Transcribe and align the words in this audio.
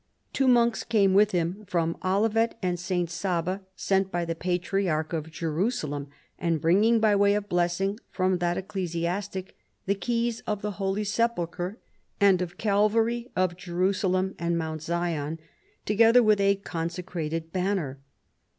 Two 0.33 0.47
monks 0.47 0.83
came 0.83 1.13
with 1.13 1.29
him, 1.31 1.63
from 1.67 1.95
Olivet 2.03 2.57
and 2.63 2.79
St. 2.79 3.07
Saba, 3.07 3.61
sent 3.75 4.11
by 4.11 4.25
the 4.25 4.33
Patriarch 4.33 5.13
of 5.13 5.29
Jerusalem, 5.29 6.07
and 6.39 6.59
bring 6.59 6.83
ing 6.83 6.99
by 6.99 7.15
way 7.15 7.35
of 7.35 7.47
blessing 7.47 7.99
from 8.09 8.39
that 8.39 8.57
ecclesiastic 8.57 9.55
the 9.85 9.93
keys 9.93 10.41
of 10.47 10.63
the 10.63 10.71
Holy 10.81 11.03
Sepulchre 11.03 11.77
and 12.19 12.41
of 12.41 12.57
Calvary, 12.57 13.29
of 13.35 13.55
Jerusalem 13.57 14.33
and 14.39 14.57
Mount 14.57 14.81
Zion, 14.81 15.39
together 15.85 16.23
with 16.23 16.41
a 16.41 16.55
con 16.55 16.89
secrated 16.89 17.51
banner. 17.51 17.99